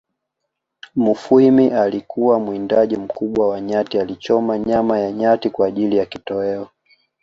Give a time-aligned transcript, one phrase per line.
[0.95, 6.67] Mufwimi alikuwa mwindaji mkubwa wa nyati alichoma nyama ya nyati kwa ajiri ya kitoeo